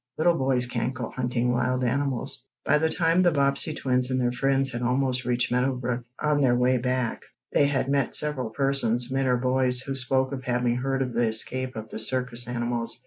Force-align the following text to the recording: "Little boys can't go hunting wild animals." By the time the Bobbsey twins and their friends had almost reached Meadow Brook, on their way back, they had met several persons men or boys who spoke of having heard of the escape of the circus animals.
"Little 0.17 0.33
boys 0.35 0.65
can't 0.65 0.95
go 0.95 1.11
hunting 1.11 1.51
wild 1.53 1.83
animals." 1.83 2.47
By 2.65 2.79
the 2.79 2.89
time 2.89 3.21
the 3.21 3.29
Bobbsey 3.29 3.75
twins 3.75 4.09
and 4.09 4.19
their 4.19 4.31
friends 4.31 4.71
had 4.71 4.81
almost 4.81 5.25
reached 5.25 5.51
Meadow 5.51 5.75
Brook, 5.75 6.05
on 6.19 6.41
their 6.41 6.55
way 6.55 6.79
back, 6.79 7.21
they 7.53 7.67
had 7.67 7.87
met 7.87 8.15
several 8.15 8.49
persons 8.49 9.11
men 9.11 9.27
or 9.27 9.37
boys 9.37 9.81
who 9.81 9.93
spoke 9.93 10.31
of 10.31 10.43
having 10.43 10.77
heard 10.77 11.03
of 11.03 11.13
the 11.13 11.27
escape 11.27 11.75
of 11.75 11.89
the 11.91 11.99
circus 11.99 12.47
animals. 12.47 12.99